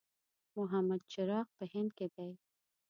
[0.57, 2.31] محمد چراغ په هند کې دی.